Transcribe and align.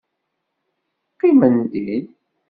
Qqimen 1.13 1.57
din. 1.71 2.05